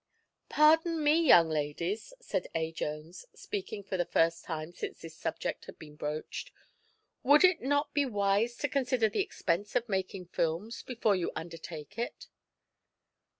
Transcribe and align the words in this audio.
"Pardon 0.49 1.03
me, 1.03 1.21
young 1.23 1.47
ladies," 1.47 2.11
said 2.19 2.47
A. 2.55 2.71
Jones, 2.71 3.23
speaking 3.35 3.83
for 3.83 3.97
the 3.97 4.03
first 4.05 4.43
time 4.43 4.73
since 4.73 4.99
this 4.99 5.13
subject 5.15 5.65
had 5.65 5.77
been 5.77 5.95
broached. 5.95 6.49
"Would 7.21 7.43
it 7.43 7.61
not 7.61 7.93
be 7.93 8.07
wise 8.07 8.55
to 8.55 8.67
consider 8.67 9.09
the 9.09 9.21
expense 9.21 9.75
of 9.75 9.87
making 9.87 10.25
films, 10.25 10.81
before 10.81 11.15
you 11.15 11.31
undertake 11.35 11.99
it?" 11.99 12.29